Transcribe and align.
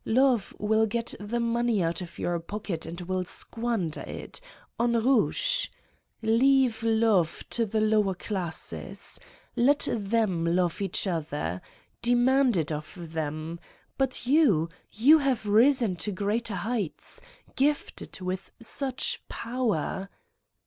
Love 0.03 0.51
will 0.57 0.87
get 0.87 1.13
the 1.19 1.39
money 1.39 1.83
out 1.83 2.01
of 2.01 2.17
your 2.17 2.39
pocket 2.39 2.87
and 2.87 3.01
will 3.01 3.23
squander 3.23 4.01
it... 4.07 4.41
on 4.79 4.93
rouge! 4.93 5.67
Leave 6.23 6.81
love 6.81 7.43
to 7.51 7.67
the 7.67 7.79
lower 7.79 8.15
classes. 8.15 9.19
Let 9.55 9.87
them 9.91 10.43
love 10.43 10.81
each 10.81 11.05
other. 11.05 11.61
Demand 12.01 12.57
it 12.57 12.71
of 12.71 13.13
them, 13.13 13.59
but 13.95 14.25
you, 14.25 14.69
you 14.91 15.19
have 15.19 15.45
risen 15.45 15.95
to 15.97 16.11
greater 16.11 16.55
heights, 16.55 17.21
gifted 17.55 18.21
with 18.21 18.51
such 18.59 19.21
power! 19.29 20.09